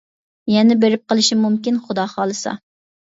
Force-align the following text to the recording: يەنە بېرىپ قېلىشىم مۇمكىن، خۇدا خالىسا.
يەنە 0.53 0.77
بېرىپ 0.83 1.03
قېلىشىم 1.13 1.43
مۇمكىن، 1.47 1.77
خۇدا 1.87 2.07
خالىسا. 2.15 2.57